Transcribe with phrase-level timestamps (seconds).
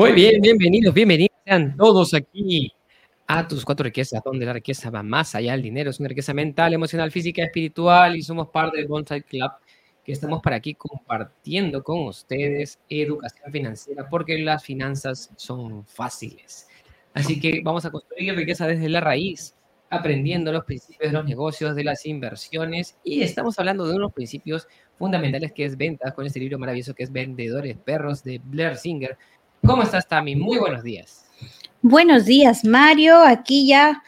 [0.00, 2.72] Muy bien, bienvenidos, bienvenidos sean todos aquí
[3.26, 6.32] a tus cuatro riquezas, donde la riqueza va más allá del dinero, es una riqueza
[6.32, 9.50] mental, emocional, física, espiritual y somos parte del Bonsai Club
[10.02, 16.66] que estamos para aquí compartiendo con ustedes educación financiera porque las finanzas son fáciles.
[17.12, 19.54] Así que vamos a construir riqueza desde la raíz,
[19.90, 24.66] aprendiendo los principios de los negocios, de las inversiones y estamos hablando de unos principios
[24.98, 29.18] fundamentales que es ventas con este libro maravilloso que es Vendedores Perros de Blair Singer.
[29.66, 30.36] ¿Cómo estás, Tami?
[30.36, 31.26] Muy buenos días.
[31.82, 33.20] Buenos días, Mario.
[33.20, 34.02] Aquí ya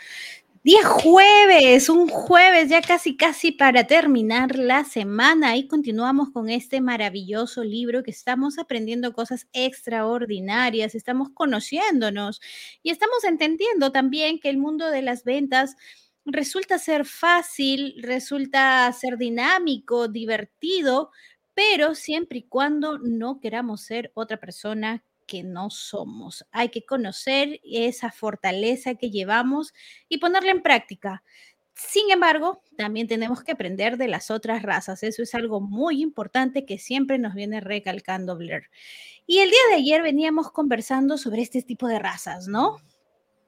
[0.65, 6.81] día jueves, un jueves ya casi casi para terminar la semana y continuamos con este
[6.81, 12.41] maravilloso libro que estamos aprendiendo cosas extraordinarias, estamos conociéndonos
[12.83, 15.77] y estamos entendiendo también que el mundo de las ventas
[16.25, 21.11] resulta ser fácil, resulta ser dinámico, divertido,
[21.55, 26.45] pero siempre y cuando no queramos ser otra persona que no somos.
[26.53, 29.73] Hay que conocer esa fortaleza que llevamos
[30.11, 31.25] y ponerla en práctica.
[31.73, 35.03] Sin embargo, también tenemos que aprender de las otras razas.
[35.03, 38.65] Eso es algo muy importante que siempre nos viene recalcando Blair.
[39.27, 42.77] Y el día de ayer veníamos conversando sobre este tipo de razas, ¿no?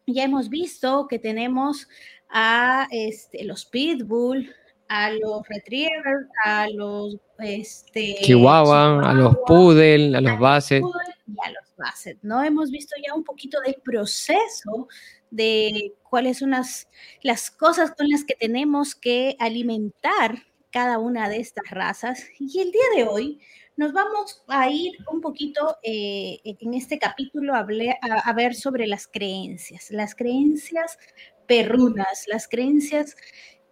[0.06, 1.86] Ya hemos visto que tenemos
[2.30, 4.54] a este, los pitbull,
[4.88, 10.82] a los retrievers, a los este, chihuahua, a los poodle, a los basset.
[10.82, 12.42] Y a los basset, ¿no?
[12.42, 14.88] Hemos visto ya un poquito del proceso
[15.30, 16.88] de cuáles son las,
[17.22, 20.38] las cosas con las que tenemos que alimentar
[20.70, 22.24] cada una de estas razas.
[22.38, 23.40] Y el día de hoy
[23.76, 29.06] nos vamos a ir un poquito eh, en este capítulo a, a, ver sobre las
[29.06, 30.98] creencias, las creencias
[31.46, 33.16] perrunas, las creencias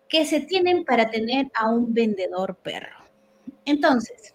[0.09, 3.05] que se tienen para tener a un vendedor perro.
[3.65, 4.35] Entonces,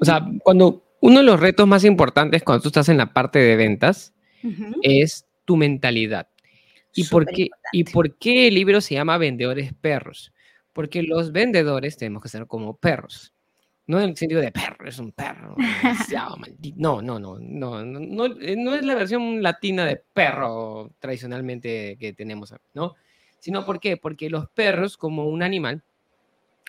[0.00, 3.38] o sea, cuando uno de los retos más importantes cuando tú estás en la parte
[3.38, 4.14] de ventas
[4.82, 6.28] es tu mentalidad.
[6.94, 10.32] ¿Y por, qué, ¿Y por qué el libro se llama Vendedores Perros?
[10.72, 13.32] Porque los vendedores tenemos que ser como perros.
[13.86, 15.56] No en el sentido de perro, es un perro.
[16.76, 22.12] no, no, no, no, no, eh, no, es la versión latina de perro tradicionalmente que
[22.12, 22.96] tenemos, ¿no?
[23.38, 23.96] Sino, ¿por qué?
[23.96, 25.82] Porque los perros, como un animal,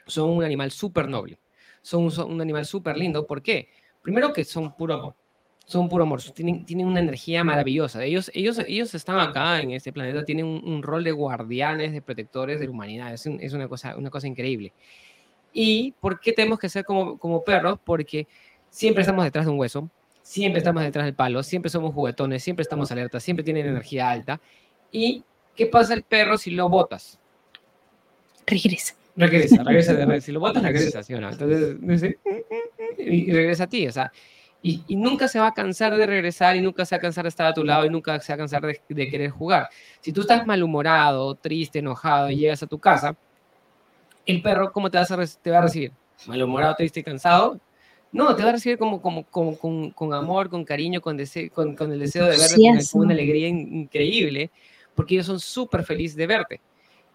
[0.08, 1.40] son un animal súper noble.
[1.82, 3.26] Son un, animal súper lindo.
[3.26, 3.70] ¿Por qué?
[4.02, 5.16] Primero que son puro amor.
[5.66, 6.22] Son puro amor.
[6.34, 8.04] Tienen, tienen una energía maravillosa.
[8.04, 12.60] Ellos, ellos, ellos están acá en este planeta, tienen un, rol de guardianes, de protectores
[12.60, 13.14] de la humanidad.
[13.14, 14.74] Es, es una, cosa, una cosa increíble.
[15.54, 17.80] ¿Y por qué tenemos que ser como, como perros?
[17.84, 18.28] Porque
[18.70, 19.90] siempre estamos detrás de un hueso,
[20.22, 24.40] siempre estamos detrás del palo, siempre somos juguetones, siempre estamos alertas, siempre tienen energía alta.
[24.92, 25.24] ¿Y
[25.56, 27.20] qué pasa el perro si lo botas?
[28.46, 28.99] Regresa.
[29.28, 31.30] Regresa, regresa, Si lo botas, regresa, ¿sí o no?
[31.30, 31.76] Entonces,
[32.98, 34.14] y regresa a ti, o sea,
[34.62, 37.24] y, y, nunca se va a cansar de regresar y nunca se va a cansar
[37.24, 39.70] de estar a tu lado y nunca se va a cansar de, de querer jugar.
[40.00, 43.16] Si tú estás malhumorado, triste, enojado y llegas a tu casa,
[44.26, 45.92] el perro, ¿cómo te, vas a te va a recibir?
[46.28, 47.60] ¿Malhumorado, triste y cansado?
[48.12, 51.50] No, te va a recibir como, como, como con, con, amor, con cariño, con, deseo,
[51.52, 54.50] con, con, el deseo de verte, con, una alegría increíble,
[54.96, 56.62] porque ellos son súper felices de verte.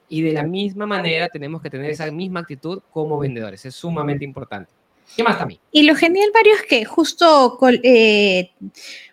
[0.08, 3.64] Y de la misma manera tenemos que tener esa misma actitud como vendedores.
[3.64, 4.70] Es sumamente importante.
[5.16, 5.60] ¿Qué más también?
[5.70, 8.50] Y lo genial, Mario, es que justo eh,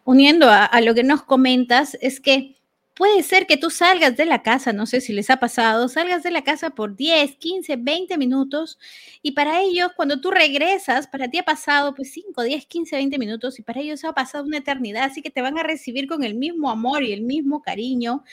[0.05, 2.55] uniendo a, a, lo que nos comentas, es que
[3.01, 6.21] Puede ser que tú salgas de la casa, no sé si les ha pasado, salgas
[6.21, 8.77] de la casa por 10, 15, 20 minutos
[9.23, 13.17] y para ellos cuando tú regresas, para ti ha pasado pues 5, 10, 15, 20
[13.17, 16.23] minutos y para ellos ha pasado una eternidad, así que te van a recibir con
[16.23, 18.23] el mismo amor y el mismo cariño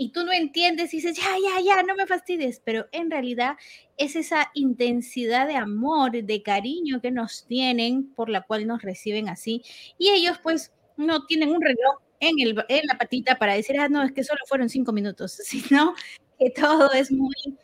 [0.00, 3.56] y tú no entiendes y dices, ya, ya, ya, no me fastidies, pero en realidad
[3.96, 9.28] es esa intensidad de amor, de cariño que nos tienen por la cual nos reciben
[9.28, 9.62] así
[9.98, 13.88] y ellos pues no tienen un reloj en, el, en la patita para decir, ah,
[13.88, 15.94] no, es que solo fueron cinco minutos, sino
[16.38, 17.58] que todo es muy,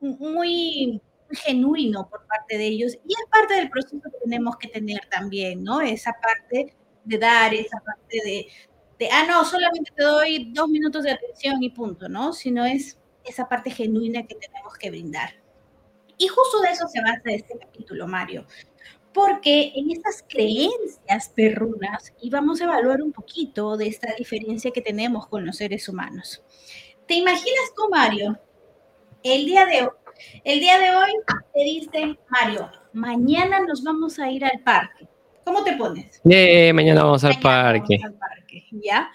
[0.00, 1.02] muy
[1.32, 5.64] genuino por parte de ellos y es parte del proceso que tenemos que tener también,
[5.64, 5.80] ¿no?
[5.80, 6.72] Esa parte
[7.04, 8.46] de dar, esa parte de,
[9.00, 12.32] de, ah, no, solamente te doy dos minutos de atención y punto, ¿no?
[12.32, 15.30] Sino es esa parte genuina que tenemos que brindar.
[16.16, 18.46] Y justo de eso se basa este capítulo, Mario
[19.12, 24.80] porque en estas creencias perrunas, y vamos a evaluar un poquito de esta diferencia que
[24.80, 26.42] tenemos con los seres humanos.
[27.06, 28.38] ¿Te imaginas tú, Mario?
[29.22, 29.90] El día de hoy,
[30.44, 31.12] el día de hoy
[31.52, 35.08] te dicen, Mario, mañana nos vamos a ir al parque.
[35.44, 36.20] ¿Cómo te pones?
[36.72, 37.98] mañana vamos al parque.
[38.00, 38.39] Vamos al parque,
[38.70, 39.10] ¿ya?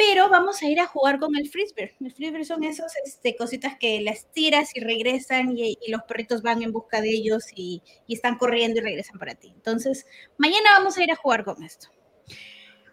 [0.00, 1.94] pero vamos a ir a jugar con el frisbee.
[2.00, 6.62] El frisbee son esas este, cositas que las tiras y regresan y, los perritos van
[6.62, 9.52] en busca de ellos y, están corriendo y regresan para ti.
[9.54, 10.06] Entonces,
[10.38, 11.88] mañana vamos a ir a jugar con esto.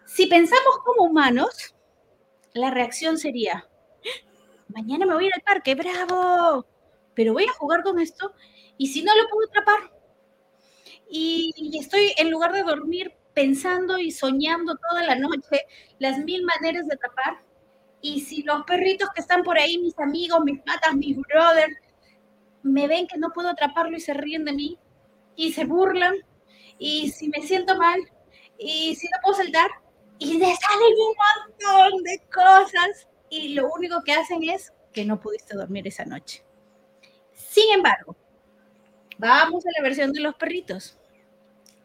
[0.04, 1.74] Si pensamos como humanos,
[2.52, 3.66] la reacción sería,
[4.68, 6.66] mañana me voy a ir al parque, bravo,
[7.14, 8.34] pero voy a jugar con esto
[8.76, 9.98] y si no lo puedo atrapar.
[11.08, 15.62] Y, estoy en lugar de dormir pensando y soñando toda la noche
[16.00, 17.40] las mil maneras de atrapar.
[18.00, 21.76] Y si los perritos que están por ahí, mis amigos, mis patas, mis brothers,
[22.64, 24.76] me ven que no puedo atraparlo y se ríen de mí
[25.36, 26.16] y se burlan.
[26.80, 28.00] Y si me siento mal
[28.58, 29.70] y si no puedo saltar,
[30.18, 35.20] y le salen un montón de cosas y lo único que hacen es que no
[35.20, 36.44] pudiste dormir esa noche.
[37.34, 38.16] Sin embargo,
[39.16, 40.97] vamos a la versión de los perritos.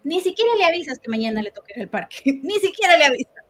[0.04, 3.44] Ni siquiera le avisas que mañana le toque el parque, ni siquiera le avisas.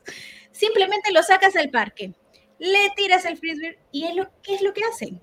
[0.51, 2.13] Simplemente lo sacas al parque,
[2.59, 5.21] le tiras el frisbee y es lo, ¿qué es lo que hacen?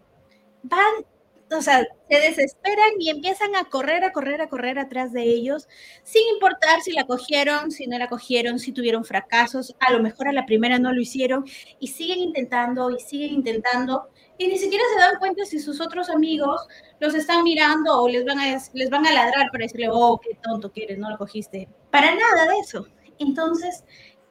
[0.62, 1.04] Van
[1.52, 5.68] o sea, se desesperan y empiezan a correr, a correr, a correr atrás de ellos,
[6.04, 10.28] sin importar si la cogieron, si no la cogieron, si tuvieron fracasos, a lo mejor
[10.28, 11.44] a la primera no lo hicieron,
[11.80, 14.10] y siguen intentando y siguen intentando,
[14.40, 16.66] y ni siquiera se dan cuenta si sus otros amigos
[16.98, 20.30] los están mirando o les van a, les van a ladrar para decirle, oh, qué
[20.42, 21.68] tonto que eres, no lo cogiste.
[21.90, 22.86] Para nada de eso.
[23.18, 23.84] Entonces,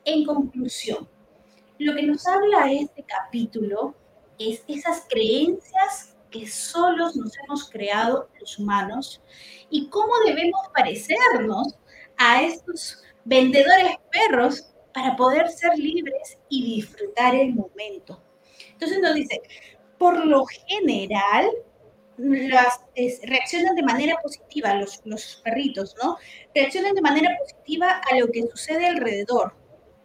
[0.05, 1.07] en conclusión,
[1.77, 3.93] lo que nos habla este capítulo
[4.39, 9.21] es esas creencias que solos nos hemos creado los humanos
[9.69, 11.75] y cómo debemos parecernos
[12.17, 18.19] a estos vendedores perros para poder ser libres y disfrutar el momento.
[18.71, 19.39] Entonces nos dice,
[19.99, 21.51] por lo general,
[22.17, 22.81] las,
[23.23, 26.17] reaccionan de manera positiva, los, los perritos, ¿no?
[26.55, 29.53] Reaccionan de manera positiva a lo que sucede alrededor,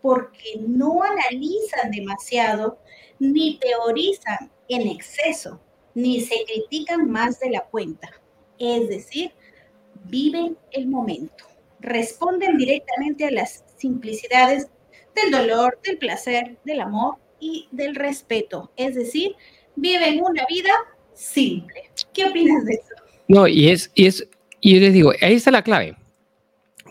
[0.03, 2.79] porque no analizan demasiado
[3.19, 5.61] ni teorizan en exceso
[5.95, 8.11] ni se critican más de la cuenta.
[8.59, 9.33] Es decir,
[10.05, 11.45] viven el momento,
[11.81, 14.69] responden directamente a las simplicidades
[15.15, 18.73] del dolor, del placer, del amor y del respeto.
[18.77, 19.37] Es decir,
[19.77, 20.73] viven una vida
[21.15, 21.91] simple.
[22.13, 22.95] ¿Qué opinas de eso?
[23.29, 24.29] No, y es, y es,
[24.61, 25.97] y yo les digo, ahí está la clave.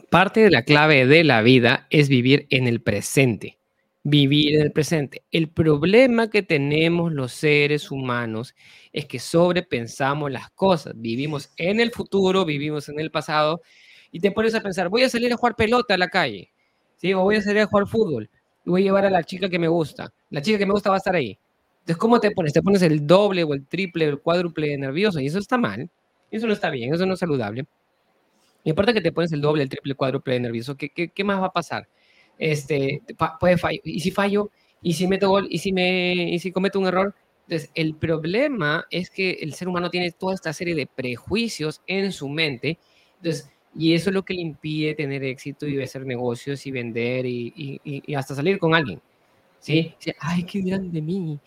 [0.09, 3.57] Parte de la clave de la vida es vivir en el presente
[4.03, 5.24] vivir en el presente.
[5.31, 8.53] El problema que tenemos los seres humanos
[8.91, 10.94] es que sobrepensamos las cosas.
[10.95, 13.62] Vivimos en el futuro, vivimos en el pasado
[14.12, 16.51] y te pones a pensar, voy a salir a jugar pelota a la calle,
[16.97, 17.13] ¿sí?
[17.13, 18.29] o voy a salir a jugar fútbol,
[18.65, 20.13] voy a llevar a la chica que me gusta.
[20.29, 21.38] La chica que me gusta va a estar ahí.
[21.83, 22.53] Entonces, ¿cómo te pones?
[22.53, 25.89] Te pones el doble o el triple o el cuádruple nervioso y eso está mal.
[26.31, 27.65] Eso no está bien, eso no es saludable.
[28.63, 31.24] Y aparte que te pones el doble, el triple, el cuádruple nervioso, ¿qué, qué, qué
[31.24, 31.88] más va a pasar?
[32.38, 33.01] este,
[33.39, 33.81] puede fallar.
[33.83, 34.51] Y si fallo,
[34.81, 37.15] y si meto gol, y si, me, y si cometo un error.
[37.47, 42.12] Entonces, el problema es que el ser humano tiene toda esta serie de prejuicios en
[42.12, 42.77] su mente.
[43.18, 47.25] Entonces, y eso es lo que le impide tener éxito y hacer negocios y vender
[47.25, 49.01] y, y, hasta salir con alguien.
[49.59, 49.95] ¿Sí?
[50.19, 51.39] Ay, qué dirán de mí.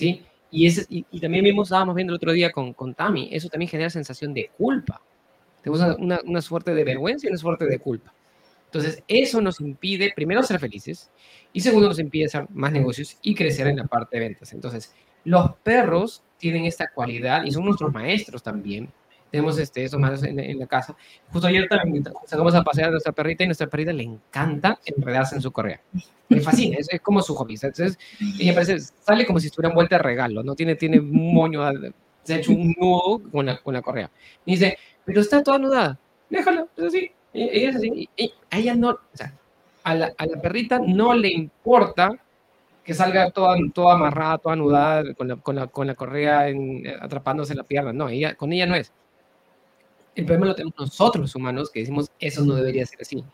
[0.00, 0.24] ¿Sí?
[0.50, 3.68] Y, ese, y, también mismo estábamos viendo el otro día con, con Tami, eso también
[3.68, 5.00] genera sensación de culpa.
[5.62, 8.12] Tenemos una, una suerte de vergüenza y una suerte de culpa.
[8.64, 11.10] Entonces, eso nos impide, primero, ser felices
[11.52, 14.52] y segundo, nos impide hacer más negocios y crecer en la parte de ventas.
[14.54, 14.94] Entonces,
[15.24, 18.88] los perros tienen esta cualidad y son nuestros maestros también.
[19.30, 20.96] Tenemos este, esos maestros en, la casa.
[21.32, 25.36] Justo ayer también sacamos a pasear a nuestra perrita y nuestra perrita le encanta enredarse
[25.36, 25.80] en su correa.
[26.28, 27.54] Me fascina, es, como su hobby.
[27.54, 27.98] Entonces,
[28.38, 30.54] ella parece, sale como si estuviera envuelta de regalo, ¿no?
[30.54, 31.62] Tiene, tiene un moño,
[32.22, 34.10] se ha hecho un nudo con la, con la correa.
[34.44, 37.10] Y dice, pero está toda nudada, déjalo, es así.
[37.32, 38.10] Ella es así,
[38.50, 39.32] a ella no, o sea,
[39.84, 42.18] a la, a la, perrita no le importa
[42.84, 46.82] que salga toda, toda amarrada, toda anudada, con la, con la, con la correa en,
[47.00, 47.92] atrapándose en la pierna.
[47.92, 48.92] No, ella, con ella no es.
[50.14, 53.24] El problema lo tenemos nosotros los humanos, que decimos, eso no debería ser así,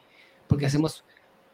[0.46, 1.04] porque hacemos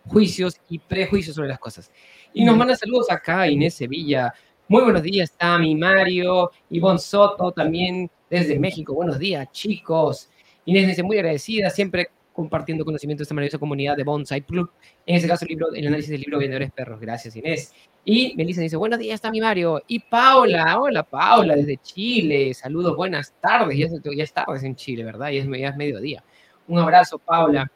[0.06, 1.90] juicios y prejuicios sobre las cosas.
[2.34, 4.34] Y nos manda saludos acá Inés Sevilla.
[4.68, 8.94] Muy buenos días, Tami, Mario, Ivonne Soto, también desde México.
[8.94, 10.30] Buenos días, chicos.
[10.64, 14.70] Inés dice, muy agradecida, siempre compartiendo conocimiento de esta maravillosa comunidad de Bonsai Club.
[15.06, 17.00] En este caso, el, libro, el análisis del libro Vendedores Perros.
[17.00, 17.72] Gracias, Inés.
[18.04, 19.82] Y Melissa dice, buenos días, está mi Mario.
[19.86, 22.52] Y Paula, hola Paula, desde Chile.
[22.54, 23.78] Saludos, buenas tardes.
[23.78, 23.86] Ya,
[24.16, 25.30] ya es tarde en Chile, ¿verdad?
[25.30, 26.24] Ya es, mediodía.
[26.66, 27.70] Un abrazo, Paula,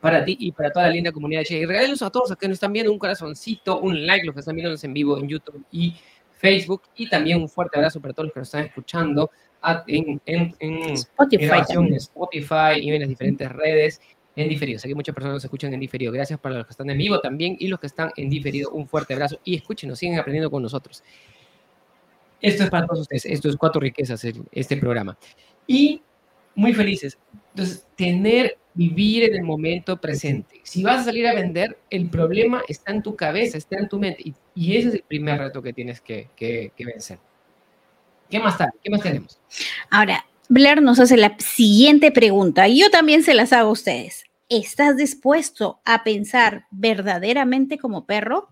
[0.00, 1.60] para ti y para toda la linda comunidad de Chile.
[1.60, 4.40] Y regálenos a todos los que nos están viendo un corazoncito, un like, los que
[4.40, 5.94] están viendo en vivo en YouTube y
[6.32, 6.82] Facebook.
[6.96, 9.30] Y también un fuerte abrazo para todos los que nos están escuchando
[9.86, 14.00] en, en, en Spotify, en Spotify y en las diferentes redes
[14.36, 14.78] en diferido.
[14.78, 16.12] Sé que muchas personas nos escuchan en diferido.
[16.12, 18.70] Gracias para los que están en vivo también y los que están en diferido.
[18.70, 21.02] Un fuerte abrazo y escúchenos, siguen aprendiendo con nosotros.
[22.40, 23.24] Esto es para todos ustedes.
[23.26, 25.16] Esto es Cuatro Riquezas, este programa.
[25.66, 26.02] Y
[26.54, 27.18] muy felices.
[27.52, 30.60] Entonces, tener vivir en el momento presente.
[30.64, 33.98] Si vas a salir a vender, el problema está en tu cabeza, está en tu
[33.98, 34.34] mente.
[34.54, 37.18] Y, ese es el primer reto que tienes que, que, vencer.
[38.30, 38.56] ¿Qué más
[39.02, 39.38] tenemos?
[39.90, 42.68] Ahora, Blair nos hace la siguiente pregunta.
[42.68, 44.24] Yo también se las hago a ustedes.
[44.48, 48.48] ¿Estás dispuesto a pensar verdaderamente como perro?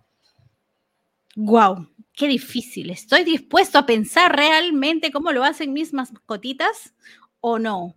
[1.35, 1.93] ¡Guau!
[2.15, 2.91] qué difícil.
[2.91, 6.95] ¿Estoy dispuesto a pensar realmente cómo lo hacen mis mascotitas
[7.41, 7.97] o no?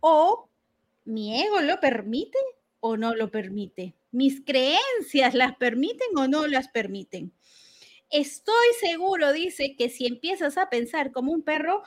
[0.00, 0.48] ¿O
[1.04, 2.38] mi ego lo permite
[2.80, 3.94] o no lo permite?
[4.12, 7.32] ¿Mis creencias las permiten o no las permiten?
[8.10, 11.82] Estoy seguro, dice, que si empiezas a pensar como un perro,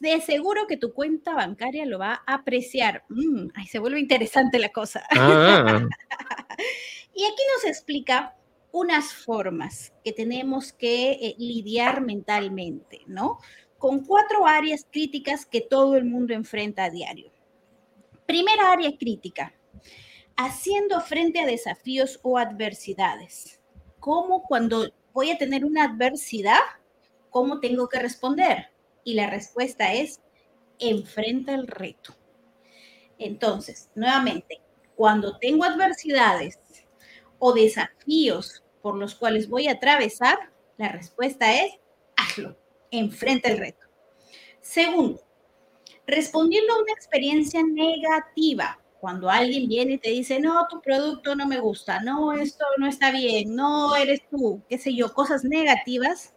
[0.00, 3.04] de seguro que tu cuenta bancaria lo va a apreciar.
[3.08, 5.06] Mm, se vuelve interesante la cosa.
[5.10, 5.86] Ah.
[7.14, 8.36] y aquí nos explica
[8.72, 13.38] unas formas que tenemos que eh, lidiar mentalmente, ¿no?
[13.78, 17.30] Con cuatro áreas críticas que todo el mundo enfrenta a diario.
[18.26, 19.54] Primera área crítica,
[20.36, 23.60] haciendo frente a desafíos o adversidades.
[24.00, 26.60] ¿Cómo cuando voy a tener una adversidad,
[27.30, 28.66] cómo tengo que responder?
[29.04, 30.20] Y la respuesta es,
[30.78, 32.14] enfrenta el reto.
[33.18, 34.60] Entonces, nuevamente,
[34.96, 36.58] cuando tengo adversidades
[37.38, 41.72] o desafíos por los cuales voy a atravesar, la respuesta es
[42.16, 42.58] hazlo,
[42.90, 43.86] enfrenta el reto.
[44.60, 45.22] Segundo,
[46.06, 51.46] respondiendo a una experiencia negativa, cuando alguien viene y te dice, no, tu producto no
[51.46, 56.32] me gusta, no, esto no está bien, no eres tú, qué sé yo, cosas negativas,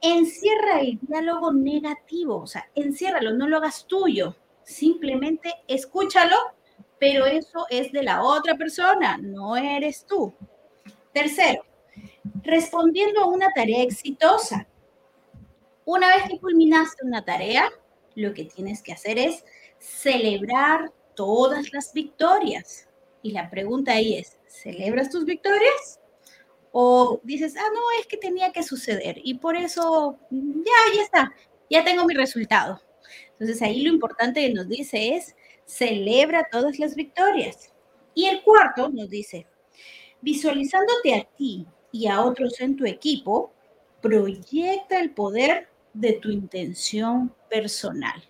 [0.00, 6.34] encierra el diálogo negativo, o sea, enciérralo, no lo hagas tuyo, simplemente escúchalo,
[6.98, 10.32] pero eso es de la otra persona, no eres tú.
[11.12, 11.62] Tercero,
[12.42, 14.66] respondiendo a una tarea exitosa.
[15.84, 17.70] Una vez que culminaste una tarea,
[18.14, 19.44] lo que tienes que hacer es
[19.78, 22.88] celebrar todas las victorias.
[23.22, 25.98] Y la pregunta ahí es, ¿celebras tus victorias?
[26.70, 31.32] O dices, ah, no, es que tenía que suceder y por eso ya, ya está,
[31.68, 32.80] ya tengo mi resultado.
[33.32, 35.34] Entonces ahí lo importante que nos dice es,
[35.64, 37.72] celebra todas las victorias.
[38.14, 39.48] Y el cuarto nos dice,
[40.20, 43.52] visualizándote a ti y a otros en tu equipo,
[44.00, 48.22] proyecta el poder de tu intención personal.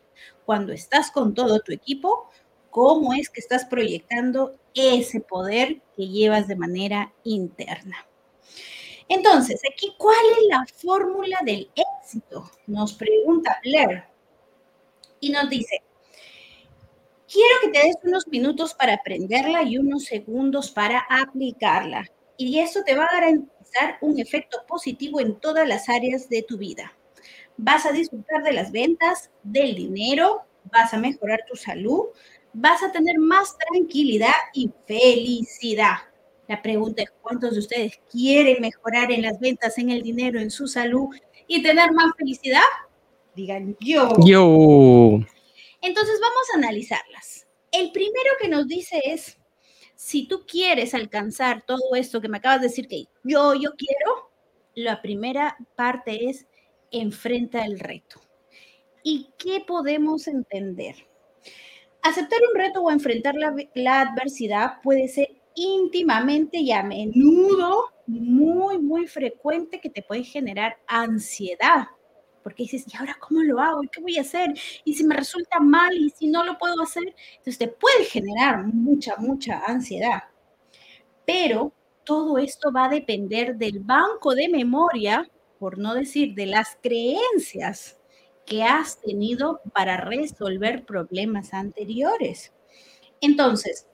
[0.47, 2.30] Cuando estás con todo tu equipo,
[2.71, 8.07] ¿cómo es que estás proyectando ese poder que llevas de manera interna?
[9.09, 12.51] Entonces, aquí, ¿cuál es la fórmula del éxito?
[12.67, 14.05] Nos pregunta Blair.
[15.21, 15.83] Y nos dice,
[17.27, 22.05] quiero que te des unos minutos para aprenderla y unos segundos para aplicarla
[22.39, 26.57] y eso te va a garantizar un efecto positivo en todas las áreas de tu
[26.57, 26.97] vida.
[27.59, 32.05] Vas a disfrutar de las ventas, del dinero, vas a mejorar tu salud,
[32.52, 35.97] vas a tener más tranquilidad y felicidad.
[36.47, 40.50] La pregunta es, ¿cuántos de ustedes quieren mejorar en las ventas, en el dinero, en
[40.50, 41.14] su salud
[41.47, 42.62] y tener más felicidad?
[43.35, 44.12] Digan yo.
[44.25, 45.21] Yo.
[45.81, 47.47] Entonces vamos a analizarlas.
[47.71, 49.38] El primero que nos dice es,
[49.95, 54.31] si tú quieres alcanzar todo esto que me acabas de decir que yo, yo quiero,
[54.75, 56.47] la primera parte es
[56.90, 58.21] enfrenta el reto.
[59.02, 61.08] ¿Y qué podemos entender?
[62.02, 69.07] Aceptar un reto o enfrentar la, adversidad puede ser íntimamente y a menudo muy, muy
[69.07, 71.88] frecuente que te puede generar ansiedad
[72.43, 73.85] porque dices, ¿y ahora cómo lo hago?
[73.85, 74.55] ¿Y qué voy a hacer?
[74.83, 75.95] ¿Y si me resulta mal?
[75.95, 77.14] ¿Y si no lo puedo hacer?
[77.33, 80.23] Entonces te puede generar mucha, mucha ansiedad.
[81.26, 81.75] Pero
[82.05, 87.98] todo esto va a depender del banco de memoria, por no decir de las creencias
[88.49, 92.52] que has tenido para resolver problemas anteriores.
[93.21, 93.87] Entonces,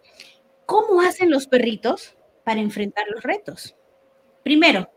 [0.65, 3.75] ¿cómo hacen los perritos para enfrentar los retos?
[4.43, 4.91] Primero,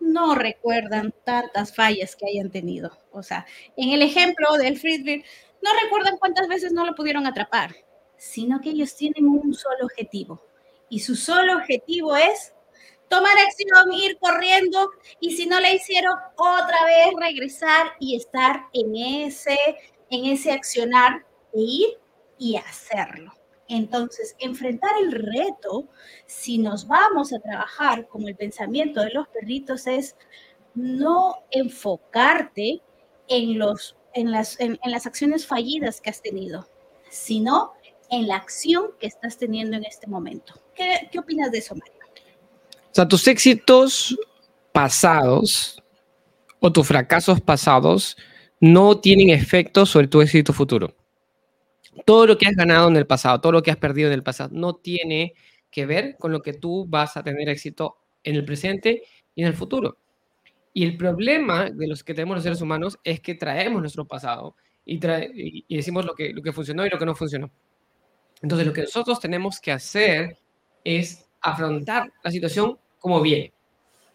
[0.00, 2.96] no recuerdan tantas fallas que hayan tenido.
[3.10, 5.24] O sea, en el ejemplo del frisbee,
[5.62, 7.74] no recuerdan cuántas veces no lo pudieron atrapar,
[8.16, 10.40] sino que ellos tienen un solo objetivo.
[10.88, 12.54] Y su solo objetivo es
[13.08, 18.96] tomar acción, ir corriendo y si no le hicieron, otra vez regresar y estar en
[18.96, 19.58] ese,
[20.10, 21.88] en ese accionar de ir
[22.38, 23.32] y hacerlo.
[23.68, 25.88] Entonces, enfrentar el reto,
[26.26, 30.16] si nos vamos a trabajar como el pensamiento de los perritos, es
[30.74, 32.80] no enfocarte
[33.28, 36.66] en, los, en, las, en, las acciones fallidas que has tenido,
[37.10, 37.74] sino
[38.10, 40.54] en la acción que estás teniendo en este momento.
[40.74, 41.97] ¿Qué, opinas de eso, Mario?
[42.98, 44.18] Sea, tus éxitos
[44.72, 45.80] pasados
[46.58, 48.16] o tus fracasos pasados
[48.58, 50.96] no tienen efecto sobre tu éxito futuro.
[52.04, 54.24] todo lo que has ganado en el pasado, todo lo que has perdido en el
[54.24, 55.34] pasado, no tiene
[55.70, 59.46] que ver con lo que tú vas a tener éxito en el presente y en
[59.46, 59.98] el futuro.
[60.72, 64.56] Y el problema de los que tenemos los seres humanos es que traemos nuestro pasado
[64.84, 64.98] y,
[65.68, 67.48] y decimos lo que, lo que funcionó y lo que no funcionó.
[68.42, 70.36] Entonces, lo que nosotros tenemos que hacer
[70.82, 73.52] es afrontar la situación como viene.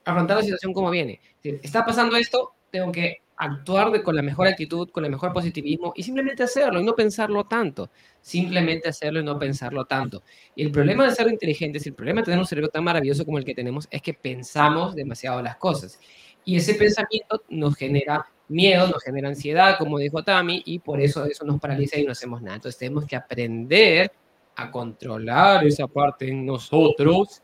[0.05, 1.19] Afrontar la situación como viene.
[1.43, 6.03] Está pasando esto, tengo que actuar con la mejor actitud, con el mejor positivismo y
[6.03, 7.89] simplemente hacerlo y no pensarlo tanto.
[8.21, 10.23] Simplemente hacerlo y no pensarlo tanto.
[10.55, 13.37] Y el problema de ser inteligentes, el problema de tener un cerebro tan maravilloso como
[13.37, 15.99] el que tenemos es que pensamos demasiado las cosas.
[16.45, 21.25] Y ese pensamiento nos genera miedo, nos genera ansiedad, como dijo Tami, y por eso
[21.25, 22.55] eso nos paraliza y no hacemos nada.
[22.55, 24.11] Entonces tenemos que aprender
[24.55, 27.41] a controlar esa parte en nosotros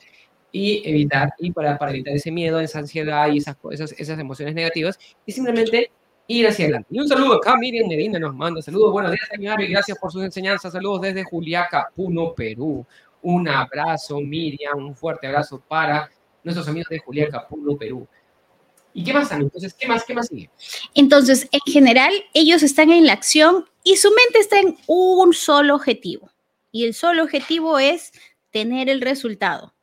[0.52, 4.56] y evitar, y para, para evitar ese miedo, esa ansiedad y esas, esas, esas emociones
[4.56, 5.92] negativas, y simplemente
[6.28, 6.88] ir hacia adelante.
[6.92, 8.92] Y un saludo acá, Miriam Medina nos manda saludos.
[8.92, 10.72] Buenos días, señor, y gracias por sus enseñanzas.
[10.72, 12.86] Saludos desde Juliaca, Puno, Perú.
[13.22, 16.10] Un abrazo, Miriam, un fuerte abrazo para
[16.44, 18.08] nuestros amigos de Juliaca, Puno, Perú.
[18.94, 20.50] ¿Y qué más, Entonces, ¿qué más, qué más sigue?
[20.94, 25.76] Entonces, en general, ellos están en la acción y su mente está en un solo
[25.76, 26.32] objetivo.
[26.72, 28.12] Y el solo objetivo es
[28.52, 29.74] tener el resultado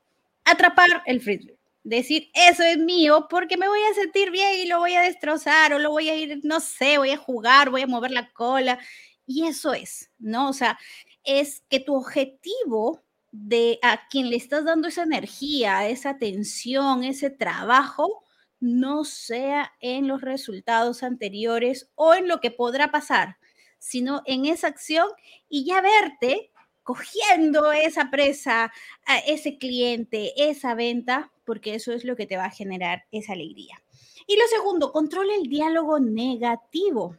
[0.47, 1.59] atrapar el frisbee.
[1.85, 5.73] Decir, eso es mío porque me voy a sentir bien y lo voy a destrozar
[5.73, 8.79] o lo voy a ir, no sé, voy a jugar, voy a mover la cola.
[9.25, 10.49] Y eso es, ¿no?
[10.49, 10.79] O sea,
[11.23, 17.31] es que tu objetivo de a quien le estás dando esa energía, esa atención, ese
[17.31, 18.25] trabajo,
[18.59, 23.37] no sea en los resultados anteriores o en lo que podrá pasar,
[23.79, 25.07] sino en esa acción
[25.49, 26.51] y ya verte
[26.87, 28.73] cogiendo esa presa,
[29.07, 33.33] a ese cliente, esa venta, porque eso es lo que te va a generar esa
[33.33, 33.83] alegría.
[34.29, 37.17] Y lo segundo, controla el diálogo negativo.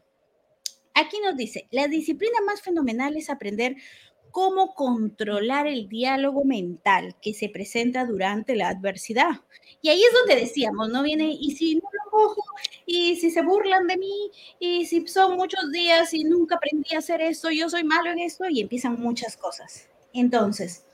[0.93, 3.75] Aquí nos dice, la disciplina más fenomenal es aprender
[4.31, 9.41] cómo controlar el diálogo mental que se presenta durante la adversidad.
[9.81, 11.03] Y ahí es donde decíamos, ¿no?
[11.03, 12.44] Viene, y si no lo cojo,
[12.86, 17.00] y si se burlan de mí, y si son muchos días y nunca aprendí a
[17.00, 19.88] hacer esto, yo soy malo en esto, y empiezan muchas cosas.
[20.14, 20.86] Entonces,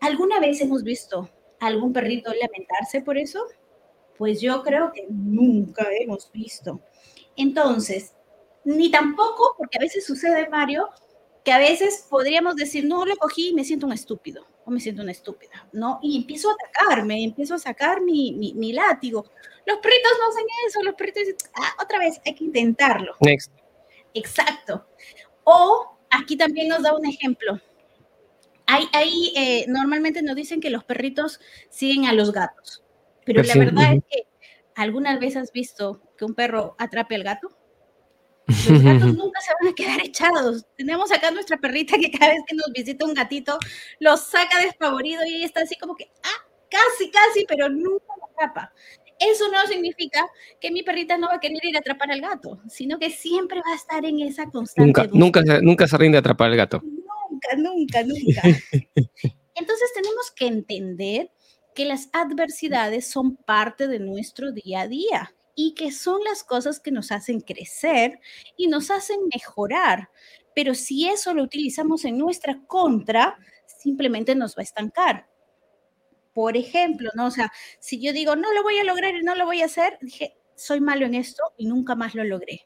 [0.00, 1.28] ¿alguna vez hemos visto
[1.60, 3.40] algún perrito lamentarse por eso?
[4.16, 6.80] Pues yo creo que nunca hemos visto.
[7.36, 8.14] Entonces,
[8.64, 10.88] ni tampoco, porque a veces sucede, Mario,
[11.44, 14.80] que a veces podríamos decir, no, lo cogí y me siento un estúpido, o me
[14.80, 15.98] siento una estúpida, ¿no?
[16.02, 19.24] Y empiezo a atacarme, empiezo a sacar mi, mi, látigo.
[19.64, 23.16] Los perritos no hacen eso, los perritos dicen, ah, otra vez, hay que intentarlo.
[23.20, 23.50] Next.
[24.12, 24.86] Exacto.
[25.44, 27.58] O aquí también nos da un ejemplo.
[28.66, 32.84] Ahí, eh, normalmente nos dicen que los perritos siguen a los gatos,
[33.24, 34.26] pero la verdad es que
[34.74, 37.57] ¿alguna vez has visto que un perro atrape al gato?
[38.48, 40.64] Los gatos nunca se van a quedar echados.
[40.76, 43.58] Tenemos acá nuestra perrita que cada vez que nos visita un gatito,
[44.00, 48.26] lo saca despavorido y ella está así como que, ah, casi, casi, pero nunca lo
[48.26, 48.72] atrapa.
[49.18, 50.26] Eso no significa
[50.60, 53.60] que mi perrita no va a querer ir a atrapar al gato, sino que siempre
[53.66, 54.86] va a estar en esa constante.
[54.86, 56.80] Nunca, nunca, nunca se rinde a atrapar al gato.
[56.82, 58.42] Nunca, nunca, nunca.
[59.54, 61.32] Entonces tenemos que entender
[61.74, 66.78] que las adversidades son parte de nuestro día a día y que son las cosas
[66.78, 68.20] que nos hacen crecer
[68.56, 70.08] y nos hacen mejorar.
[70.54, 75.26] Pero si eso lo utilizamos en nuestra contra, simplemente nos va a estancar.
[76.32, 77.26] Por ejemplo, ¿no?
[77.26, 79.64] O sea, si yo digo, no lo voy a lograr y no lo voy a
[79.64, 82.64] hacer, dije, soy malo en esto y nunca más lo logré.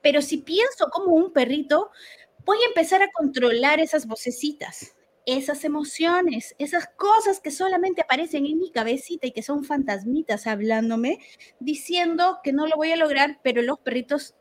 [0.00, 1.90] Pero si pienso como un perrito,
[2.46, 4.96] voy a empezar a controlar esas vocecitas
[5.26, 11.18] esas emociones, esas cosas que solamente aparecen en mi cabecita y que son fantasmitas hablándome,
[11.58, 14.34] diciendo que no lo voy a lograr, pero los perritos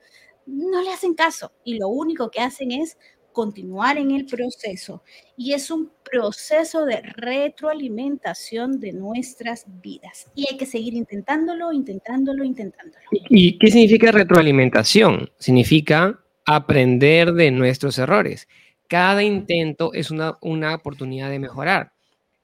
[0.45, 2.97] no le hacen caso y lo único que hacen es
[3.31, 5.03] continuar en el proceso.
[5.37, 10.31] Y es un proceso de retroalimentación de nuestras vidas.
[10.35, 13.01] Y hay que seguir intentándolo, intentándolo, intentándolo.
[13.11, 15.31] ¿Y qué significa retroalimentación?
[15.37, 18.47] Significa aprender de nuestros errores
[18.89, 21.93] cada intento es una, una oportunidad de mejorar.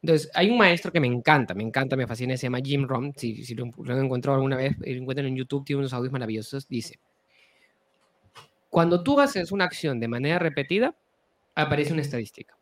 [0.01, 3.11] Entonces, hay un maestro que me encanta, me encanta, me fascina, se llama Jim Rom.
[3.17, 6.67] Si, si lo, lo alguna vez, lo encuentran en YouTube, tiene unos audios maravillosos.
[6.67, 6.99] Dice:
[8.69, 10.95] Cuando tú haces una acción de manera repetida,
[11.55, 12.55] aparece una estadística.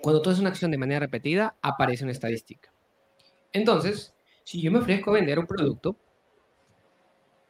[0.00, 2.72] Cuando tú haces una acción de manera repetida, aparece una estadística.
[3.52, 5.94] Entonces, si yo me ofrezco a vender un producto,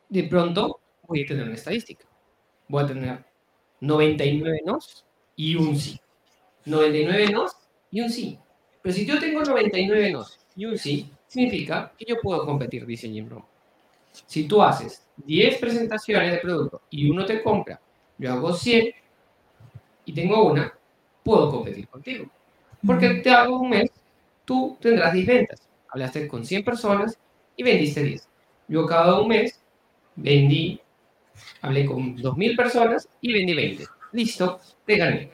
[0.08, 2.08] de pronto voy a tener una estadística.
[2.66, 3.24] Voy a tener
[3.80, 5.07] 99 nos
[5.38, 5.98] y un sí.
[6.66, 7.46] 99 no
[7.92, 8.38] y un sí.
[8.82, 13.08] Pero si yo tengo 99 no y un sí, significa que yo puedo competir, dice
[13.08, 13.44] Jim Rohn.
[14.26, 17.80] Si tú haces 10 presentaciones de producto y uno te compra,
[18.18, 18.92] yo hago 100
[20.06, 20.76] y tengo una,
[21.22, 22.28] puedo competir contigo.
[22.84, 23.90] Porque te hago un mes,
[24.44, 25.68] tú tendrás 10 ventas.
[25.88, 27.16] Hablaste con 100 personas
[27.56, 28.28] y vendiste 10.
[28.66, 29.62] Yo cada un mes
[30.16, 30.80] vendí,
[31.62, 33.97] hablé con 2.000 personas y vendí 20.
[34.12, 35.30] Listo, te gané.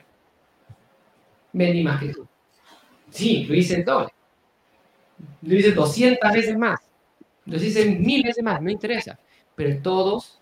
[1.53, 2.27] Vendí más que tú.
[3.09, 4.09] Sí, lo hice el doble.
[5.41, 6.79] Lo hice 200 veces más.
[7.45, 9.17] Lo hice mil veces más, no interesa.
[9.55, 10.41] Pero todos,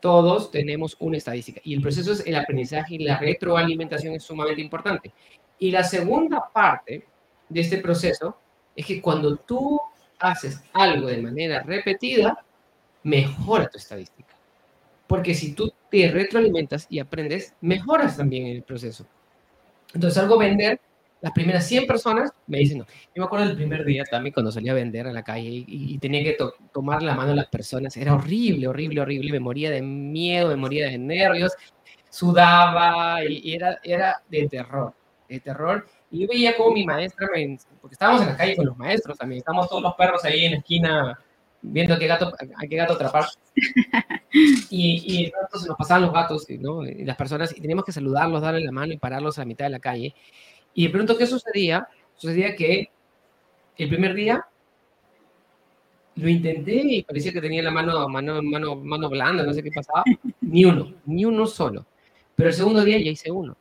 [0.00, 1.60] todos tenemos una estadística.
[1.64, 5.12] Y el proceso es el aprendizaje y la retroalimentación es sumamente importante.
[5.58, 7.04] Y la segunda parte
[7.48, 8.36] de este proceso
[8.76, 9.80] es que cuando tú
[10.18, 12.44] haces algo de manera repetida,
[13.02, 14.31] mejora tu estadística.
[15.12, 19.04] Porque si tú te retroalimentas y aprendes, mejoras también el proceso.
[19.92, 20.80] Entonces, algo vender,
[21.20, 22.86] las primeras 100 personas me dicen, no.
[22.86, 25.98] Yo me acuerdo del primer día también cuando salía a vender a la calle y,
[25.98, 26.38] tenía que
[26.72, 27.94] tomar la mano a las personas.
[27.98, 29.32] Era horrible, horrible, horrible.
[29.32, 31.52] Me moría de miedo, me moría de nervios,
[32.08, 34.94] sudaba y, era, era de terror,
[35.28, 35.86] de terror.
[36.10, 37.28] Y yo veía como mi maestra,
[37.82, 40.52] porque estábamos en la calle con los maestros también, estábamos todos los perros ahí en
[40.52, 41.18] la esquina
[41.62, 43.24] viendo a qué gato, a qué gato atrapar.
[44.34, 46.86] Y, y entonces nos pasaban los gatos, ¿no?
[46.86, 49.66] Y las personas, y teníamos que saludarlos, darle la mano y pararlos a la mitad
[49.66, 50.14] de la calle.
[50.72, 51.86] Y de pronto, ¿qué sucedía?
[52.16, 52.90] Sucedía que
[53.76, 54.46] el primer día
[56.14, 59.70] lo intenté y parecía que tenía la mano, mano, mano, mano blanda, no sé qué
[59.70, 60.02] pasaba.
[60.40, 61.86] Ni uno, ni uno solo.
[62.34, 63.56] Pero el segundo día ya hice uno.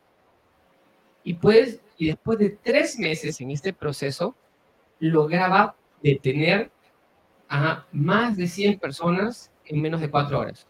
[1.23, 4.35] Y pues, y después de tres meses en este proceso,
[4.99, 6.71] lograba detener
[7.51, 10.65] a más de 100 personas en menos de 4 horas.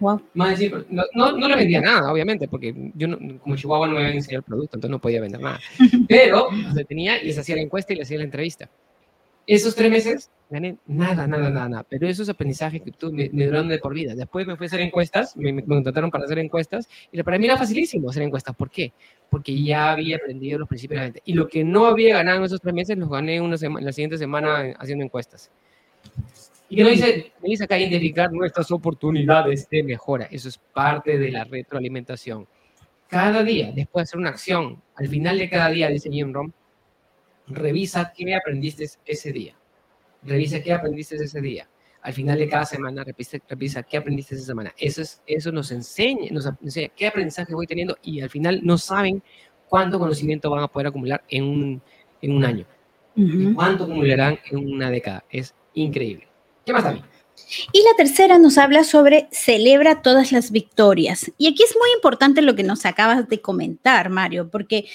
[0.00, 0.20] Wow.
[0.34, 3.94] Más de 100, no, no, no, le vendía nada, obviamente, porque yo como Chihuahua no
[3.94, 5.60] me iba a enseñar el producto, entonces no podía vender nada.
[6.08, 8.68] Pero se tenía y les hacía la encuesta y les hacía la entrevista.
[9.46, 11.86] Esos tres meses gané nada, nada, nada, nada.
[11.88, 14.16] Pero esos aprendizajes que tú me, me duraron de por vida.
[14.16, 17.46] Después me fui a hacer encuestas, me, me, contrataron para hacer encuestas, y para mí
[17.46, 18.56] era facilísimo hacer encuestas.
[18.56, 18.92] ¿Por qué?
[19.30, 21.22] Porque ya había aprendido los principios de la gente.
[21.24, 24.18] Y lo que no había ganado en esos tres meses, los gané una la siguiente
[24.18, 25.50] semana haciendo encuestas.
[26.68, 30.26] Y que nos dice, me dice acá identificar nuestras oportunidades de mejora.
[30.30, 32.46] Eso es parte de la retroalimentación.
[33.08, 36.50] Cada día, después de hacer una acción, al final de cada día, dice Jim Rom,
[37.46, 39.54] revisa qué aprendiste ese día.
[40.22, 41.68] Revisa qué aprendiste ese día.
[42.02, 44.74] Al final de cada semana, revisa, revisa qué aprendiste esa semana.
[44.76, 48.76] Eso, es, eso nos, enseña, nos enseña qué aprendizaje voy teniendo y al final no
[48.76, 49.22] saben
[49.68, 51.82] cuánto conocimiento van a poder acumular en un,
[52.22, 52.66] en un año.
[53.14, 55.24] y cuánto acumularán en una década.
[55.30, 56.26] Es increíble.
[56.64, 57.02] ¿Qué más, David?
[57.72, 61.30] Y la tercera nos habla sobre celebra todas las victorias.
[61.38, 64.86] Y aquí es muy importante lo que nos acabas de comentar, Mario, porque,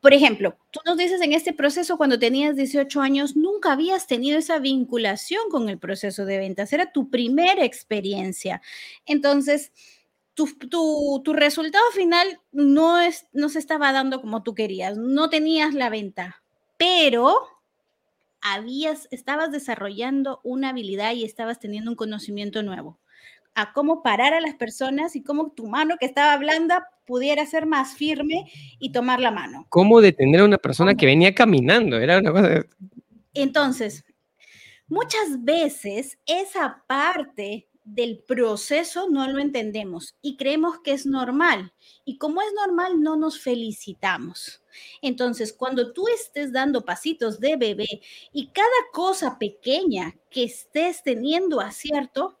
[0.00, 4.38] por ejemplo, tú nos dices en este proceso, cuando tenías 18 años, nunca habías tenido
[4.38, 8.60] esa vinculación con el proceso de ventas, era tu primera experiencia.
[9.06, 9.72] Entonces,
[10.34, 15.30] tu, tu, tu resultado final no, es, no se estaba dando como tú querías, no
[15.30, 16.42] tenías la venta,
[16.76, 17.53] pero
[18.44, 23.00] habías, estabas desarrollando una habilidad y estabas teniendo un conocimiento nuevo
[23.54, 27.66] a cómo parar a las personas y cómo tu mano que estaba blanda pudiera ser
[27.66, 29.66] más firme y tomar la mano.
[29.70, 31.98] ¿Cómo detener a una persona que venía caminando?
[31.98, 32.66] Era una cosa...
[33.32, 34.04] Entonces,
[34.88, 41.72] muchas veces esa parte del proceso no lo entendemos y creemos que es normal.
[42.04, 44.62] Y como es normal, no nos felicitamos.
[45.02, 48.00] Entonces, cuando tú estés dando pasitos de bebé
[48.32, 52.38] y cada cosa pequeña que estés teniendo acierto,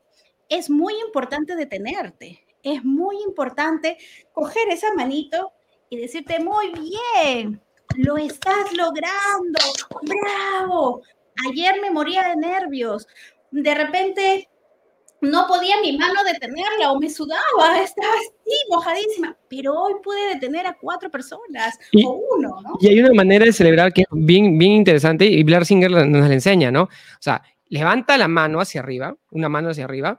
[0.48, 2.44] es muy importante detenerte.
[2.62, 3.98] Es muy importante
[4.32, 5.52] coger esa manito
[5.90, 7.60] y decirte, muy bien,
[7.96, 9.60] lo estás logrando,
[10.02, 11.02] bravo.
[11.50, 13.06] Ayer me moría de nervios.
[13.50, 14.48] De repente
[15.24, 17.42] no podía mi mano detenerla o me sudaba,
[17.82, 22.74] estaba así mojadísima, pero hoy pude detener a cuatro personas o uno, ¿no?
[22.80, 26.28] Y hay una manera de celebrar que es bien, bien interesante y Blair Singer nos
[26.28, 26.82] la enseña, ¿no?
[26.82, 30.18] O sea, levanta la mano hacia arriba, una mano hacia arriba,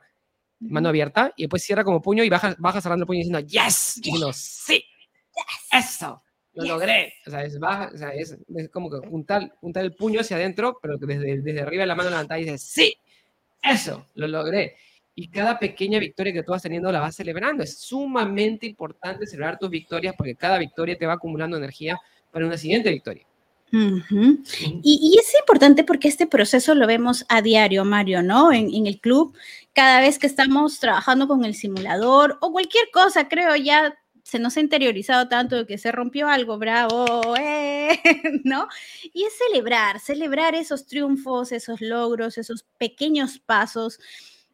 [0.59, 3.99] mano abierta, y después cierra como puño y baja, baja cerrando el puño diciendo, yes,
[4.01, 4.83] diciendo, sí,
[5.71, 7.13] eso, lo logré.
[7.27, 10.37] O sea, es, baja, o sea es, es, como que juntar, juntar el puño hacia
[10.37, 12.97] adentro, pero desde, desde arriba la mano levantada y dice, sí,
[13.61, 14.75] eso, lo logré
[15.15, 17.63] y cada pequeña victoria que tú vas teniendo la vas celebrando.
[17.63, 21.97] Es sumamente importante celebrar tus victorias porque cada victoria te va acumulando energía
[22.31, 23.25] para una siguiente victoria.
[23.71, 28.51] y, es importante porque este proceso lo vemos a diario, Mario, ¿no?
[28.51, 29.35] En, en, el club,
[29.73, 34.57] cada vez que estamos trabajando con el simulador o cualquier cosa, creo ya se nos
[34.57, 37.99] ha interiorizado tanto de que se rompió algo, bravo, eh,
[38.43, 38.67] ¿no?
[39.13, 43.99] Y es celebrar, celebrar esos triunfos, esos logros, esos pequeños pasos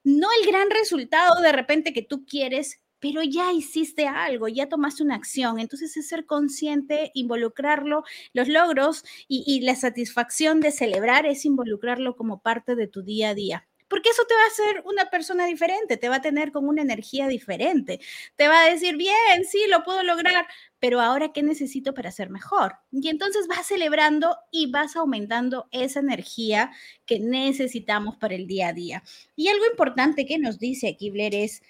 [0.04, 5.04] no el gran resultado de repente que tú quieres, pero ya hiciste algo, ya tomaste
[5.04, 5.60] una acción.
[5.60, 12.16] Entonces es ser consciente, involucrarlo, los logros y, y la satisfacción de celebrar es involucrarlo
[12.16, 15.46] como parte de tu día a día porque eso te va a hacer una persona
[15.46, 18.00] diferente, te va a tener con una energía diferente,
[18.38, 20.46] te va a decir, bien, sí, lo puedo lograr,
[20.80, 22.76] pero ahora, ¿qué necesito para ser mejor?
[22.90, 26.72] Y entonces vas celebrando y vas aumentando esa energía
[27.06, 29.04] que necesitamos para el día a día.
[29.36, 31.62] Y algo importante que nos dice aquí Blair es,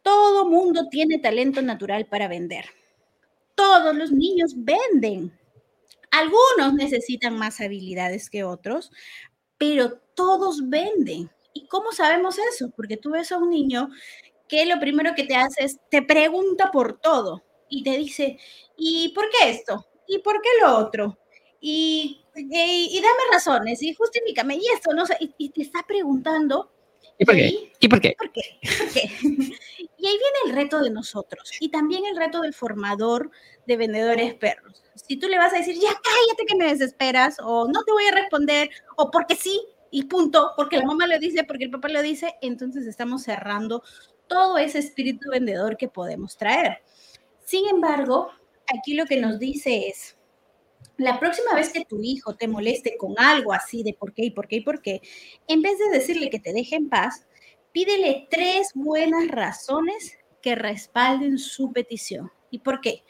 [0.00, 2.64] todo mundo tiene talento natural para vender.
[3.54, 5.38] Todos los niños venden.
[6.10, 8.90] Algunos necesitan más habilidades que otros,
[9.58, 11.30] pero todos venden.
[11.58, 12.70] ¿Y cómo sabemos eso?
[12.76, 13.88] Porque tú ves a un niño
[14.46, 18.38] que lo primero que te hace es, te pregunta por todo y te dice,
[18.76, 19.86] ¿y por qué esto?
[20.06, 21.18] ¿Y por qué lo otro?
[21.60, 26.70] Y, y, dame razones y justifícame y esto, no sé, y, te está preguntando.
[27.18, 27.72] ¿Y por qué?
[27.80, 28.14] ¿Y por qué?
[28.16, 28.42] ¿Por qué?
[28.78, 29.02] ¿Por qué?
[29.98, 33.32] y ahí viene el reto de nosotros y también el reto del formador
[33.66, 34.84] de vendedores perros.
[34.94, 38.04] Si tú le vas a decir, ya cállate que me desesperas, o no te voy
[38.06, 41.88] a responder, o porque sí, y punto, porque la mamá lo dice, porque el papá
[41.88, 43.82] lo dice, entonces estamos cerrando
[44.26, 46.82] todo ese espíritu vendedor que podemos traer.
[47.44, 48.30] Sin embargo,
[48.66, 50.16] aquí lo que nos dice es,
[50.96, 54.30] la próxima vez que tu hijo te moleste con algo así de por qué y
[54.30, 55.00] por qué y por qué,
[55.46, 57.26] en vez de decirle que te deje en paz,
[57.72, 62.30] pídele tres buenas razones que respalden su petición.
[62.50, 63.04] ¿Y por qué?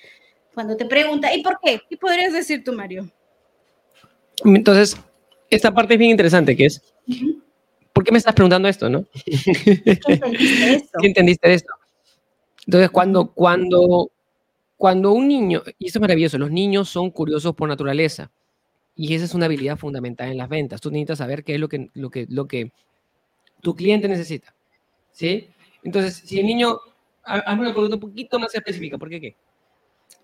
[0.54, 1.80] Cuando te pregunta, ¿y por qué?
[1.88, 3.10] ¿Qué podrías decir tú, Mario?
[4.44, 4.96] Entonces,
[5.50, 6.82] esta parte es bien interesante, que es,
[7.92, 9.04] ¿por qué me estás preguntando esto, no?
[9.24, 10.98] ¿Qué entendiste esto?
[11.00, 11.72] ¿Qué entendiste de esto?
[12.66, 14.10] Entonces, cuando, cuando,
[14.76, 18.30] cuando un niño, y esto es maravilloso, los niños son curiosos por naturaleza,
[18.94, 20.80] y esa es una habilidad fundamental en las ventas.
[20.80, 22.72] Tú necesitas saber qué es lo que, lo que, lo que
[23.62, 24.54] tu cliente necesita,
[25.12, 25.48] ¿sí?
[25.82, 26.78] Entonces, si el niño,
[27.22, 29.36] hazme una pregunta un poquito más específica, ¿por qué qué?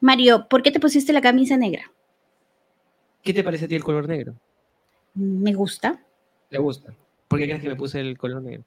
[0.00, 1.90] Mario, ¿por qué te pusiste la camisa negra?
[3.22, 4.34] ¿Qué te parece a ti el color negro?
[5.14, 6.02] Me gusta.
[6.50, 6.94] ¿Le gusta?
[7.28, 8.64] ¿Por qué crees que me puse el color negro?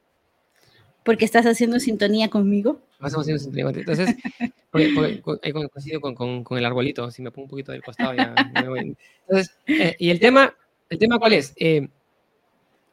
[1.04, 2.82] Porque estás haciendo sintonía conmigo.
[2.94, 3.92] Estamos haciendo sintonía contigo.
[3.92, 4.16] Entonces,
[4.72, 8.14] porque, porque, coincido con, con, con, el arbolito, si me pongo un poquito del costado
[8.14, 8.98] ya me voy.
[9.28, 10.54] Entonces, eh, y el tema,
[10.90, 11.54] ¿el tema cuál es?
[11.58, 11.88] Eh,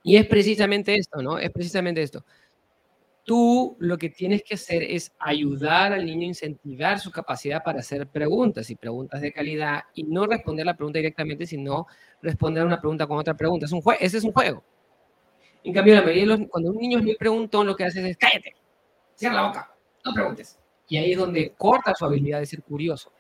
[0.03, 1.39] y es precisamente esto, ¿no?
[1.39, 2.25] Es precisamente esto.
[3.25, 7.81] Tú lo que tienes que hacer es ayudar al niño a incentivar su capacidad para
[7.81, 11.87] hacer preguntas y preguntas de calidad y no responder la pregunta directamente, sino
[12.21, 13.65] responder una pregunta con otra pregunta.
[13.65, 14.63] Es un ese es un juego.
[15.63, 18.07] En cambio, la mayoría de los, cuando un niño es muy preguntón, lo que hace
[18.07, 18.55] es cállate,
[19.15, 20.59] cierra la boca, no preguntes.
[20.87, 23.11] Y ahí es donde corta su habilidad de ser curioso.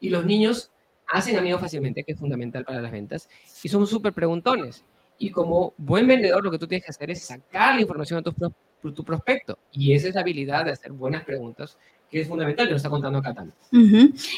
[0.00, 0.72] Y los niños
[1.06, 3.28] hacen amigos fácilmente, que es fundamental para las ventas,
[3.62, 4.82] y son súper preguntones.
[5.18, 8.22] Y como buen vendedor, lo que tú tienes que hacer es sacar la información a
[8.22, 8.34] tus
[8.82, 9.58] tu prospecto.
[9.70, 11.76] Y esa es la habilidad de hacer buenas preguntas
[12.12, 13.54] que es fundamental, que nos está contando también.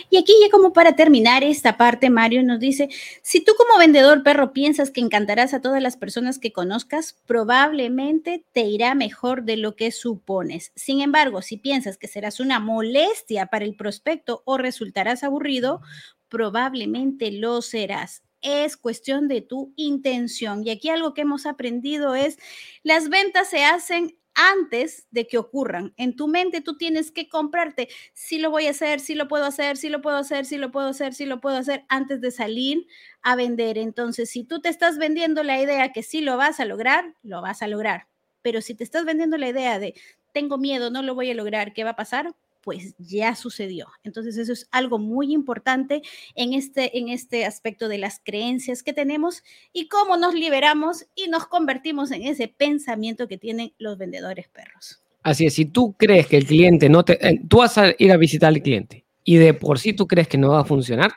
[0.09, 2.89] Y aquí ya como para terminar esta parte, Mario nos dice,
[3.21, 8.45] si tú como vendedor perro piensas que encantarás a todas las personas que conozcas, probablemente
[8.53, 10.71] te irá mejor de lo que supones.
[10.77, 15.81] Sin embargo, si piensas que serás una molestia para el prospecto o resultarás aburrido,
[16.29, 20.67] probablemente lo serás es cuestión de tu intención.
[20.67, 22.39] Y aquí algo que hemos aprendido es,
[22.83, 25.95] las ventas se hacen antes de que ocurran.
[25.97, 29.45] En tu mente tú tienes que comprarte, si lo voy a hacer, si lo puedo
[29.45, 32.31] hacer, si lo puedo hacer, si lo puedo hacer, si lo puedo hacer, antes de
[32.31, 32.87] salir
[33.23, 33.79] a vender.
[33.79, 37.43] Entonces, si tú te estás vendiendo la idea que sí lo vas a lograr, lo
[37.43, 38.09] vas a lograr.
[38.43, 39.95] Pero si te estás vendiendo la idea de,
[40.33, 42.35] tengo miedo, no lo voy a lograr, ¿qué va a pasar?
[42.65, 43.89] Pues ya sucedió.
[44.03, 46.03] Entonces eso es algo muy importante
[46.35, 51.29] en este, en este aspecto de las creencias que tenemos y cómo nos liberamos y
[51.29, 55.03] nos convertimos en ese pensamiento que tienen los vendedores perros.
[55.23, 57.15] Así es, si tú crees que el cliente no te...
[57.27, 60.27] Eh, tú vas a ir a visitar al cliente y de por sí tú crees
[60.27, 61.13] que no va a funcionar,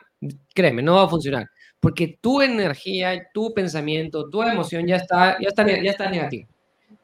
[0.54, 1.48] créeme, no va a funcionar.
[1.80, 6.48] Porque tu energía, tu pensamiento, tu emoción ya está, ya está, ya está negativa.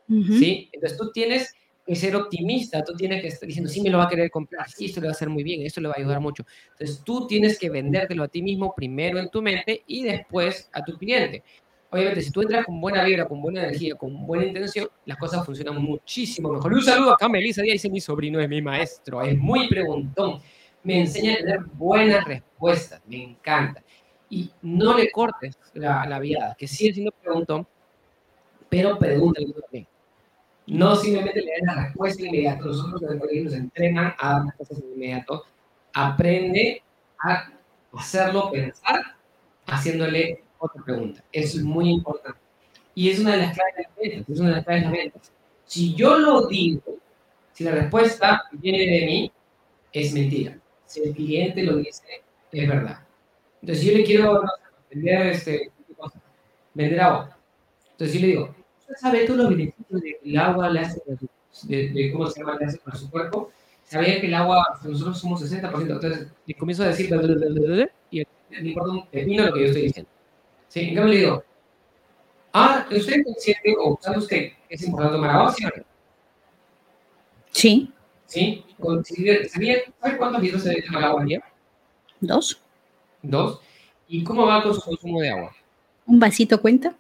[0.09, 0.69] ¿Sí?
[0.73, 1.55] Entonces tú tienes
[1.87, 4.69] que ser optimista, tú tienes que estar diciendo, sí, me lo va a querer comprar,
[4.71, 6.45] sí, esto le va a hacer muy bien, esto le va a ayudar mucho.
[6.73, 10.83] Entonces tú tienes que vendértelo a ti mismo primero en tu mente y después a
[10.83, 11.43] tu cliente.
[11.91, 15.45] Obviamente, si tú entras con buena vibra, con buena energía, con buena intención, las cosas
[15.47, 16.73] funcionan muchísimo mejor.
[16.73, 20.41] Un saludo acá, Melissa Díaz, dice mi sobrino, es mi maestro, es muy preguntón.
[20.83, 23.85] Me enseña a tener buenas respuestas, me encanta.
[24.29, 27.65] Y no le cortes la, la viada, que sigue siendo preguntón,
[28.69, 29.87] pero pregúntale también.
[30.67, 32.65] No simplemente le den la respuesta inmediata.
[32.65, 35.41] Nosotros en el nos entrenan a dar respuestas inmediatas.
[35.93, 36.83] Aprende
[37.21, 37.53] a
[37.93, 39.17] hacerlo pensar
[39.67, 41.23] haciéndole otra pregunta.
[41.33, 42.39] Eso es muy importante.
[42.95, 44.29] Y es una de las claves de las ventas.
[44.29, 45.33] Es una de las claves de las ventas.
[45.67, 46.99] Si yo lo digo,
[47.53, 49.33] si la respuesta viene de mí,
[49.93, 50.59] es mentira.
[50.87, 52.05] Si el cliente lo dice,
[52.53, 53.01] es verdad.
[53.61, 54.43] Entonces, yo le quiero
[54.91, 55.71] vender, este,
[56.75, 57.39] vender agua.
[57.93, 61.01] Entonces, yo le digo, ¿usted sabe tú los beneficios de que el agua le hace,
[61.65, 63.51] de, cómo se llama, le hace para su cuerpo?
[63.85, 67.07] Sabía que el agua, nosotros somos 60%, entonces le comienzo a decir,
[68.11, 70.11] y le importa un pepino lo que yo estoy diciendo.
[70.69, 71.45] Sí, en cambio le digo,
[72.53, 75.55] ah, ¿usted es consciente o sabe usted que es importante tomar agua?
[77.51, 77.93] Sí.
[78.27, 78.65] Sí.
[78.79, 79.85] ¿Sabe
[80.19, 81.45] cuántos litros se debe tomar agua al día?
[82.21, 82.61] Dos.
[83.23, 83.61] Dos.
[84.09, 85.55] ¿Y cómo va con su consumo de agua?
[86.07, 86.95] ¿Un vasito cuenta?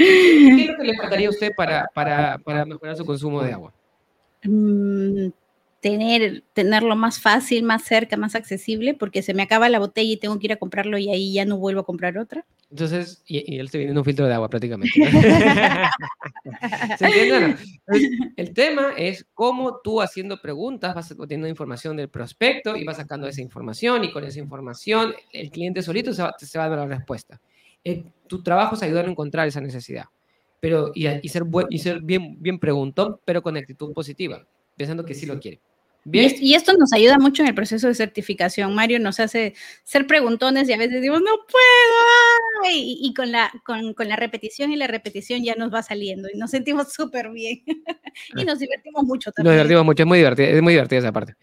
[0.00, 3.52] ¿Qué es lo que le faltaría a usted para, para, para mejorar su consumo de
[3.52, 3.72] agua?
[4.44, 5.28] Mm,
[5.80, 10.16] tener, tenerlo más fácil, más cerca, más accesible, porque se me acaba la botella y
[10.16, 12.44] tengo que ir a comprarlo y ahí ya no vuelvo a comprar otra.
[12.70, 14.92] Entonces, y, él se viene un filtro de agua prácticamente.
[16.98, 17.56] ¿Se entiende?
[18.36, 23.26] el tema es cómo tú haciendo preguntas vas obteniendo información del prospecto y vas sacando
[23.26, 26.78] esa información y con esa información el cliente solito se va, se va a dar
[26.78, 27.40] la respuesta.
[27.84, 30.06] Eh, tu trabajo es ayudar a encontrar esa necesidad
[30.60, 35.14] pero y, y ser, y ser bien, bien preguntón, pero con actitud positiva, pensando que
[35.14, 35.60] sí lo quiere.
[36.10, 38.74] Y, esto nos ayuda mucho en el proceso de certificación.
[38.74, 42.72] Mario nos hace ser preguntones y a veces decimos, no puedo.
[42.72, 46.38] Y, con, la, con, con, la repetición y la repetición ya nos va saliendo y
[46.38, 47.62] nos sentimos súper bien.
[48.36, 49.56] y nos divertimos mucho también.
[49.56, 51.34] Nos divertimos mucho, es muy divertido, es muy divertida esa parte.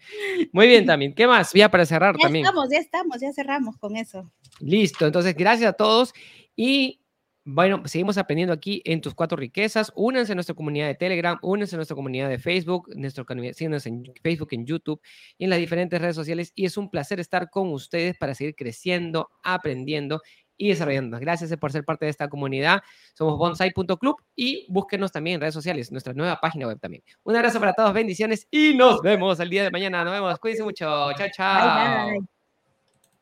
[0.52, 1.14] Muy bien también.
[1.14, 1.52] ¿Qué más?
[1.52, 2.44] Ya para cerrar ya también.
[2.44, 4.30] Estamos, ya estamos, ya cerramos con eso.
[4.60, 6.12] Listo, entonces gracias a todos
[6.56, 7.00] y
[7.50, 9.90] bueno, seguimos aprendiendo aquí en tus cuatro riquezas.
[9.96, 14.02] Únanse a nuestra comunidad de Telegram, únanse a nuestra comunidad de Facebook, nuestro, síganos en
[14.22, 15.00] Facebook, en YouTube
[15.38, 16.52] y en las diferentes redes sociales.
[16.54, 20.20] Y es un placer estar con ustedes para seguir creciendo, aprendiendo
[20.58, 21.18] y desarrollando.
[21.18, 22.82] Gracias por ser parte de esta comunidad.
[23.14, 27.02] Somos bonsai.club y búsquenos también en redes sociales, nuestra nueva página web también.
[27.22, 30.04] Un abrazo para todos, bendiciones y nos vemos el día de mañana.
[30.04, 30.84] Nos vemos, cuídense mucho.
[31.14, 32.37] Chao, chao.